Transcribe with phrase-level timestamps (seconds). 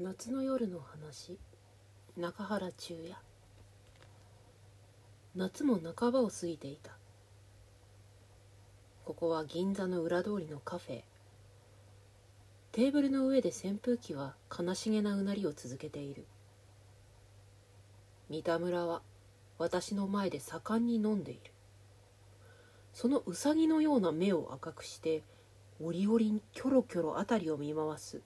[0.00, 1.40] 夏の夜の話。
[2.16, 3.16] 中原中也。
[5.34, 6.92] 夏も半ばを過ぎていた。
[9.04, 11.02] ここは銀座の裏通りのカフェ。
[12.70, 16.26] テーブルの上で扇風機は悲しげなうなりを続けている。
[18.30, 19.02] 三田村は
[19.58, 21.40] 私の前で盛んに飲んでいる。
[22.92, 25.24] そのうさぎのような目を赤くして
[25.80, 28.22] 折々にキョロキョロ辺りを見回す。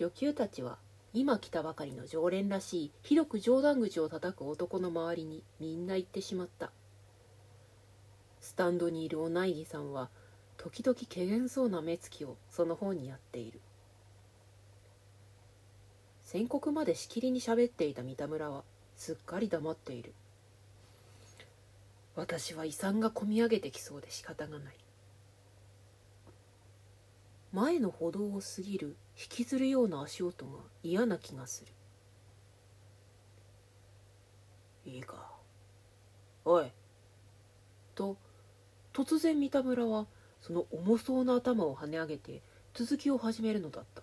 [0.00, 0.78] 女給たちは
[1.12, 6.72] 今来たばかりの常連らしいひどく冗談口を叩く男の周りにみんな行ってしまった。
[8.40, 10.08] スタンドにいるお内儀さんは
[10.56, 13.60] 時々けげんそうな目つきをその方にやっている。
[16.22, 18.64] 宣告までしきりに喋っていた三田村は
[18.96, 20.14] すっかり黙っている。
[22.16, 24.74] 私は遺産がこみ上げてきそうで仕方がない。
[27.52, 30.52] 前の歩道を過ぎる引きずるような足音が
[30.82, 31.72] 嫌な気がする。
[34.90, 35.30] いいか。
[36.46, 36.72] おい。
[37.94, 38.16] と
[38.94, 40.06] 突然三田村は
[40.40, 42.40] その重そうな頭を跳ね上げて
[42.72, 44.02] 続きを始めるのだった。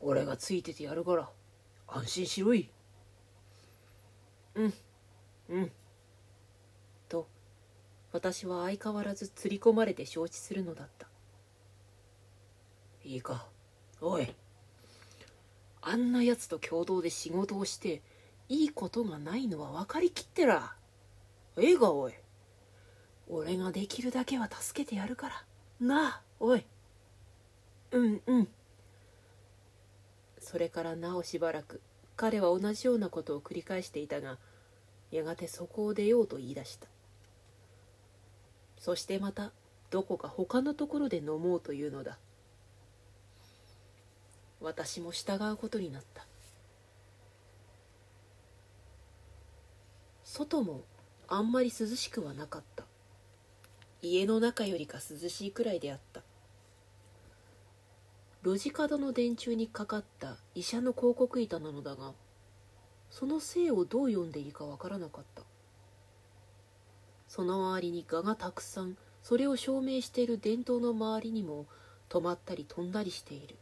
[0.00, 1.28] 俺がついててやるから
[1.86, 2.68] 安心しろい。
[4.56, 4.74] うん
[5.50, 5.70] うん。
[7.08, 7.28] と
[8.10, 11.09] 私は相変わらず釣り込まれて承知するのだった。
[13.10, 13.44] いいか。
[14.00, 14.32] おい。
[15.82, 18.02] あんなやつと共同で仕事をして
[18.48, 20.74] いいことがないのは分かりきってら。
[21.56, 22.14] ええがおい
[23.28, 25.44] 俺ができるだけは助けてやるから。
[25.80, 26.64] なあおい。
[27.90, 28.48] うんうん。
[30.38, 31.80] それからなおしばらく
[32.14, 34.38] 彼は同じようなことを繰り返していたが
[35.10, 36.86] やがてそこを出ようと言い出した。
[38.78, 39.50] そしてまた
[39.90, 42.20] どこか他のところで飲もうというのだ。
[44.60, 46.26] 私も従うことになった。
[50.24, 50.82] 外も
[51.28, 52.84] あんまり涼しくはなかった。
[54.02, 56.22] 家の中よりか涼しいくらいであった。
[58.42, 62.14] 路地角の電柱にかかった医者の広告板なのだが
[63.10, 65.42] その姓をどう読んでいいかわからなかった。
[67.28, 71.66] その周りに蛾がたくさんそれを証明している伝統の周りにも
[72.08, 73.56] 止まったり飛んだりしている。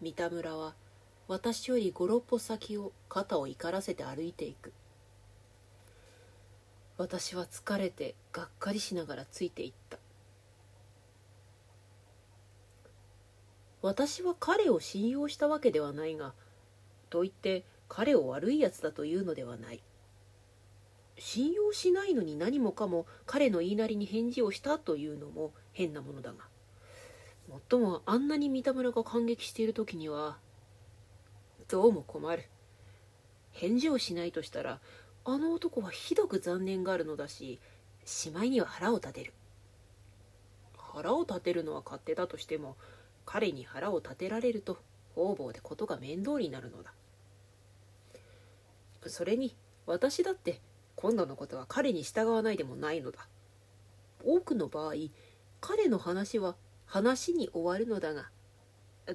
[0.00, 0.74] 三田村は
[1.26, 4.72] 私より五六歩先を肩を怒らせて歩いていく。
[6.96, 9.98] 私は疲れてがっかりしながらついていった。
[13.82, 16.32] 私は彼を信用したわけではないが
[17.10, 19.82] と言って彼を悪いやつだというのではない。
[21.18, 26.44] 信用しないのに何もかも彼の言いなりに返事をしたというのも変なものだが。
[27.48, 30.36] もっともあんなに三田村が感激している時には
[31.66, 32.44] どうも困る。
[33.52, 34.80] 返事をしないとしたら
[35.24, 37.58] あの男はひどく残念があるのだし
[38.04, 39.32] しまいには腹を立てる。
[40.76, 42.76] 腹を立てるのは勝手だとしても
[43.24, 44.78] 彼に腹を立てられると
[45.14, 46.92] 方々でことが面倒になるのだ。
[49.06, 49.56] それに
[49.86, 50.60] 私だって
[50.96, 53.26] 今度のことは彼に従わないでもないのだ。
[54.22, 54.94] 多くの場合
[55.60, 56.56] 彼の話は
[56.88, 58.30] 話に終わるのだが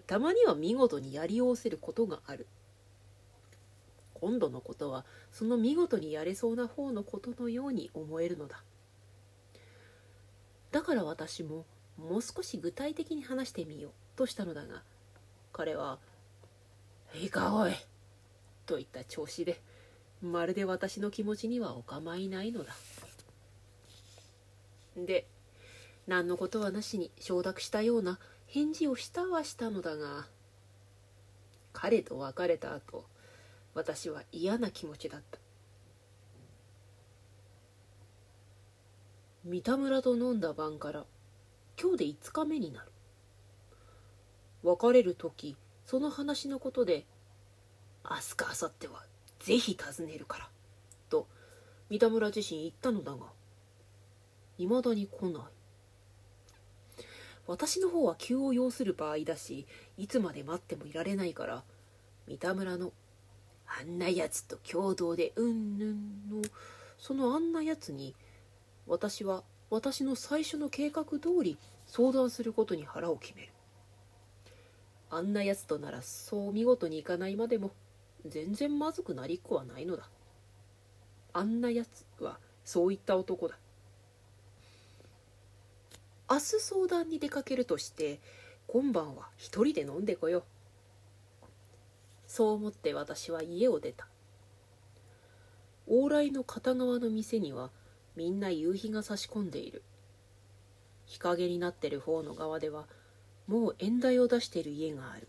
[0.08, 2.48] たまには見事にやりおせることがある。
[4.14, 8.64] 今度のことはその見事にやれそうな方のことのように思えるのだ。
[10.72, 11.66] だから私も
[11.98, 14.82] もう少し具体的に話してみようとしたのだが
[15.52, 16.00] 彼は
[17.14, 17.74] 「いいかおい」
[18.66, 19.62] といった調子で
[20.22, 22.74] まるで私の気持ちにはお構いないのだ。
[24.96, 25.28] で
[26.08, 30.28] 何のことはなしに承諾したような返事をしたはしたのだが
[31.72, 33.06] 彼と別れた後
[33.74, 35.40] 私は嫌な気持ちだった。
[39.44, 41.06] 三田村と飲んだ晩から
[41.82, 42.92] 今日で5日目になる。
[44.64, 47.06] 別れる時その話のことで
[48.10, 49.04] 明日か明後日は
[49.40, 50.50] ぜひ訪ねるから
[51.10, 51.28] と
[51.90, 53.26] 三田村自身言ったのだが
[54.58, 55.63] いまだに来ない。
[57.48, 59.68] 私の方は急を要する場合だし
[59.98, 61.64] いつまで待ってもいられないから
[62.28, 62.92] 三田村の
[63.68, 66.42] あんなやつと共同でうんぬんの
[66.98, 68.16] そのあんなやつに
[68.88, 73.50] 私は私の最初の計画通り相談することに腹を決める。
[75.10, 77.72] あんなやつとならそう見事にいかないまでも
[78.26, 80.10] 全然まずくなりっこはないのだ。
[81.34, 83.58] あんなやつはそういった男だ。
[86.30, 88.20] 明日相談に出かけるとして
[88.68, 90.44] 今晩は一人で飲んでこよう。
[92.28, 94.08] そう思って私は家を出た。
[95.88, 97.70] 往来の片側の店には
[98.16, 99.84] みんな夕日が差し込んでいる。
[101.06, 102.88] 日陰になってる方の側では
[103.48, 105.28] もう縁台を出している家がある。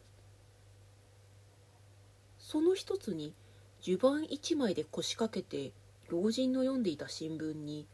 [2.38, 3.35] その一つに
[3.82, 5.73] 襦袢一枚で腰掛けて
[6.08, 7.87] 老人の読んでいた新聞に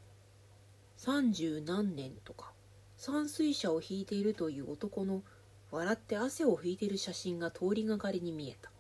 [0.97, 2.50] 三十何年とか
[3.01, 5.23] 山水車を引いているという男の
[5.71, 8.71] 笑って汗を拭いている写真が通りがかりに見えた。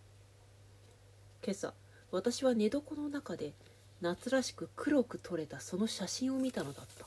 [1.42, 1.72] 今朝
[2.10, 3.54] 私は寝床の中で
[4.02, 7.06] 夏らしく黒く撮れたその写真を見たのだった。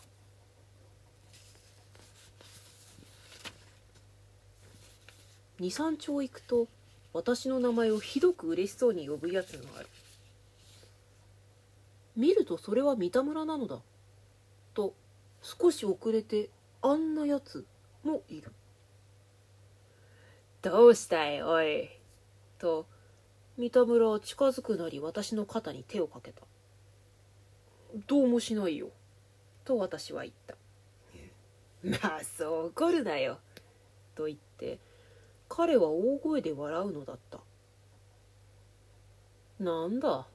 [5.59, 6.67] 23丁行くと
[7.13, 9.87] 私の名前をひどく嬉しそうに呼ぶやつがある。
[12.15, 13.77] 見るとそれは三田村なのだ
[14.73, 14.95] と
[15.43, 16.49] 少し遅れて
[16.85, 17.65] あんなやつ
[18.03, 18.51] もいる。
[20.61, 21.89] どうしたいおい。
[22.59, 22.85] と
[23.57, 26.41] 三田村は近づくなり私の肩に手をかけた。
[28.05, 28.89] どうもしないよ。
[29.63, 30.55] と私は言った。
[32.03, 33.39] まあそう怒るなよ。
[34.13, 34.77] と言って
[35.47, 37.39] 彼は大声で笑うのだった。
[39.57, 40.27] なんだ？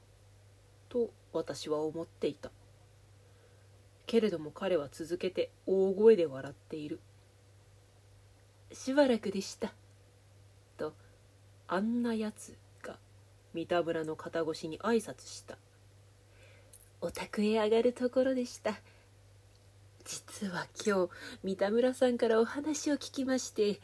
[0.89, 2.49] と私は思っていた。
[4.09, 6.99] けれども彼は続けて大声で笑っている。
[8.71, 9.71] しばらくでした。
[10.77, 10.93] と
[11.67, 12.97] あんなやつが
[13.53, 15.59] 三田村の肩越しに挨拶した。
[17.01, 18.81] お宅へ上がるところでした。
[20.05, 21.09] 実は今日
[21.43, 23.79] 三田村さんからお話を聞きまして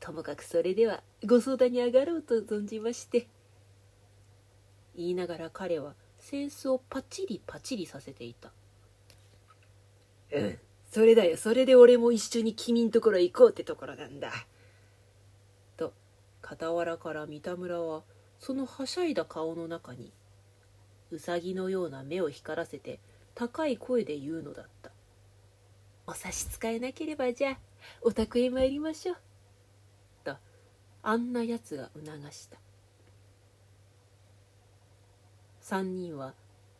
[0.00, 3.28] ともかくそれではご相談に上がろうと存じまして
[4.96, 8.50] 言いながら彼は扇子をパチリパチリさせていた。
[10.32, 10.58] うん。
[10.90, 11.36] それだよ。
[11.36, 14.32] それで俺も一緒に君んところ行こうってところなんだ。
[15.76, 15.92] と
[16.42, 18.02] 傍らから三田村は
[18.38, 20.12] そのはしゃいだ顔の中に
[21.10, 22.98] うさぎのような目を光らせて
[23.34, 24.90] 高い声で言うのだった。
[26.06, 27.58] お差し支えなければじゃあ
[28.02, 29.16] お宅へ参りましょう。
[31.04, 32.58] あんなやつが促した。
[35.60, 36.34] 三人は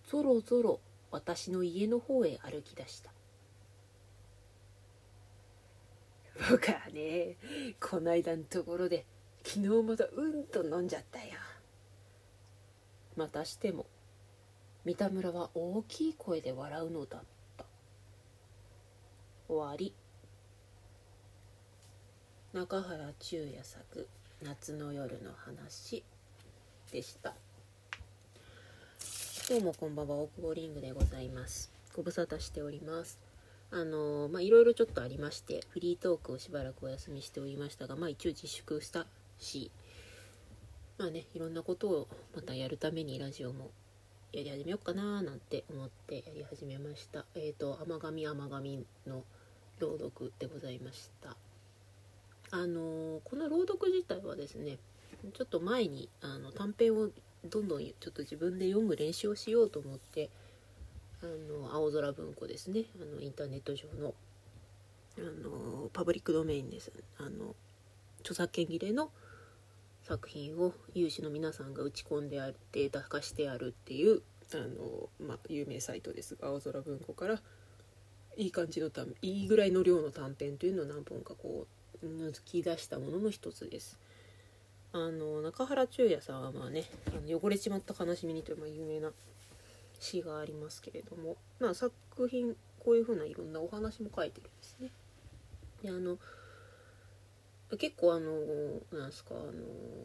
[0.08, 3.12] ぞろぞろ私の家の方へ歩き出した
[6.50, 7.36] 僕はね
[7.80, 9.06] こないだのところで
[9.44, 11.32] 昨日またうんと飲んじゃったよ。
[13.16, 13.86] またしても
[14.84, 17.20] 三田村は大きい声で笑うのだっ
[17.56, 17.64] た。
[19.48, 19.94] 終わり。
[22.52, 24.08] 中原中也作
[24.42, 26.04] 「夏の夜の話」
[26.90, 27.34] でした。
[29.48, 31.72] どうもこんばんは大久保リングでございます。
[31.94, 33.31] ご無沙汰しております。
[33.72, 39.06] あのまあいろいろちょっとありましてフリートークをしばらくお休みしておりましたがまあ一応自粛した
[39.38, 39.70] し
[40.98, 43.70] まあねいろんなことをまたやるためにラジオも
[44.32, 47.26] やり始めようかななんて思ってやり始めました。
[47.34, 49.24] えっ、ー、と甘神甘神の
[49.78, 51.36] 朗読でございました。
[52.50, 54.78] あのこの朗読自体はですね
[55.34, 57.08] ちょっと前にあの短編を
[57.44, 60.30] どんどんちょっと自分で読む練習をしようと思って
[61.22, 64.14] あの青空文庫ですねあのインターネット上の
[65.18, 67.54] あのパブリックドメインですあの
[68.20, 69.10] 著作権切れの
[70.02, 74.22] 作品を有志の皆さんが打ち込んであってデータ化してあるっていう
[74.54, 77.40] あの、まあ、有名サイトですが青空文庫から
[78.36, 81.66] いい感じのいいぐらいの量の短編というのを何本かこ
[82.02, 83.98] う抜き出したものの一つです。
[84.94, 89.12] あの中原中也さんはまあね「あの汚れちまった悲しみに」という有名な
[90.02, 91.92] 詩がありますけれども、まあ、作
[92.28, 94.90] 品こういうふうないろんなお話も書いてるんですね。
[95.82, 96.18] であの
[97.78, 98.32] 結構あの
[98.92, 99.52] なんすかあの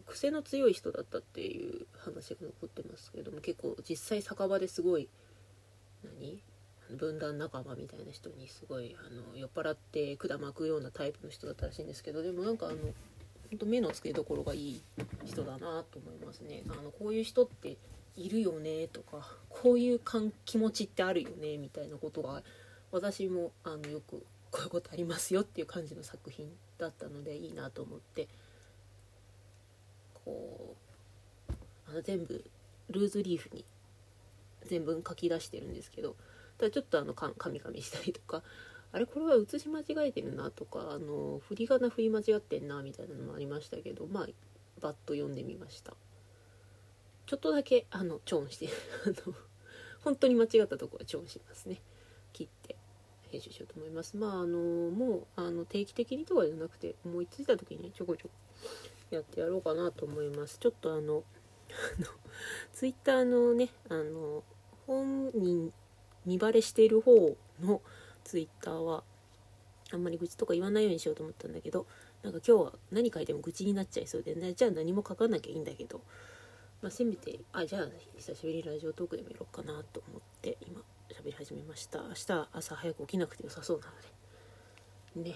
[0.06, 5.10] 癖の強い人だったっていう話が残ってますけれども結構実際酒場ですごい
[6.04, 6.42] 何？
[6.96, 12.78] 分断仲間みたいな人にすごいあの酔っ払って管巻くようなタイプの人だったらしいんですけどでもなんかあの
[13.50, 14.82] 本当目の付けどころがいい
[15.26, 16.64] 人だなと思いますね。
[16.70, 17.76] あのこういう人って
[18.18, 20.02] いるよねとかこういう
[20.46, 22.44] 気持ちってあるよねみたいなことが
[22.92, 28.28] 私もあのよくこういうことありますよっていう感じの作品だったのでいいなと思って。
[30.28, 30.76] こ
[31.50, 31.54] う
[31.90, 32.44] あの全部
[32.90, 33.64] ルーズリーフに
[34.66, 36.18] 全文書き出してるんですけど
[36.58, 38.44] ただちょっとあのカミカミしたりとか
[38.92, 44.28] あれこれは写し間違えてるなとかあの振り仮名振り間違ってんなみたいなのもありましたけどまあ
[44.82, 45.94] バッと読んでみました。
[47.28, 48.70] ちょっとだけあのチョンして
[49.06, 49.36] あの
[50.04, 51.82] 本当に間違ったとこはチョンしますね。
[52.34, 52.76] 切って
[53.30, 54.16] 編集しようと思います。
[54.16, 54.58] まああの
[54.90, 58.32] もうあの定期的にとかじゃなくて思いついた時にちょこちょこ
[59.12, 60.58] やってやろうかなと思います。
[60.60, 61.24] ちょっとあの
[62.72, 64.44] ツイッターのねあの
[64.86, 65.74] 本人
[66.26, 67.82] 見バレしている方の
[68.24, 69.04] ツイッターは
[69.92, 71.86] あんまり愚痴とか言わないようにしようと思ったんだけど
[72.24, 76.02] なんか今日は何書いても愚痴になっちゃいそうで、ね、じゃあ何も書かなきゃいいんだけど、
[76.82, 82.00] まあ、せめてあじゃあ久しぶりにラジオトークでもやろうかなと思って今喋り始めました。
[82.04, 83.88] 明日朝早く起きなくて良さそうな
[85.16, 85.30] ので。
[85.32, 85.36] ね。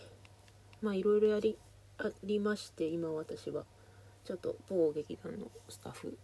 [0.81, 1.57] まあいろいろやり
[1.98, 3.65] ありまして今私は。
[4.24, 6.15] ちょっと某劇団のスタッフ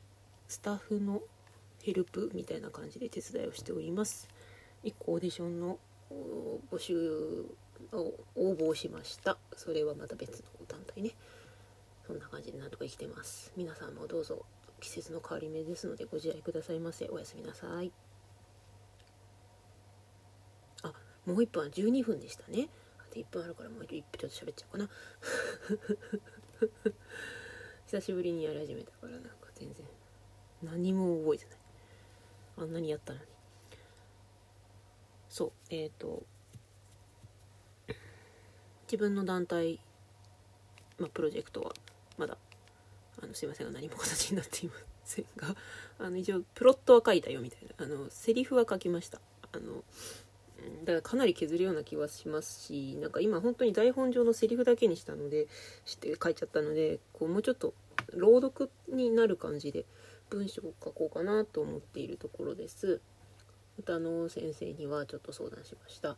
[0.47, 1.21] スタッフの
[1.81, 4.27] ヘルプみたいな感じで手伝いをしております。
[4.83, 5.79] 1個オーディションの
[6.71, 7.45] 募集
[7.91, 9.37] を応募しました。
[9.55, 11.11] それはまた別の団体ね。
[12.05, 13.51] そんな感じでなんとか生きてます。
[13.57, 14.45] 皆さんもどうぞ
[14.79, 17.07] 季節の変わり目ですのでご自愛くださいませ。
[17.09, 17.91] おやすみなさい。
[20.83, 20.93] あ
[21.25, 22.69] もう1分は12分でしたね。
[22.99, 24.89] あと1分あるからもう1分ちょっと喋っちゃおうかな。
[27.85, 29.85] 久しぶりにやり始めたからなんか全然。
[30.61, 31.57] 何も覚えてない。
[32.57, 33.25] あんなにやったのに。
[35.29, 36.23] そうえっ、ー、と
[38.87, 39.79] 自分の団体、
[40.97, 41.73] まあ、プロジェクトは
[42.17, 42.37] まだ
[43.21, 45.55] あのすいませんが何も形になっていませんが
[45.99, 47.85] あの一応プロットは書いたよみたいな。
[47.85, 49.21] あのセリフは書きました。
[49.51, 49.83] あの
[50.83, 55.47] だからかなり削るような気はしますしなんか今本当に台本上のセリフだけにしたので
[55.85, 57.73] して書いちゃったのでこうもうちょっと
[58.13, 59.85] 朗読になる感じで
[60.29, 63.01] 文章を書こうかなと思っているところです。
[63.77, 66.17] 歌の先生にはちょっと相談しました。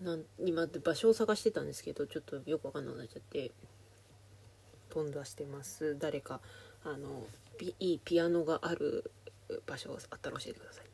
[0.00, 3.52] なん今場所を探してたんですけどちょっとよくわかんなくなっちゃって。
[4.90, 5.96] 飛んだしてます。
[5.98, 6.40] 誰か
[6.84, 7.26] あの
[7.78, 9.10] いいピアノがある
[9.66, 10.89] 場所があったら教えてください。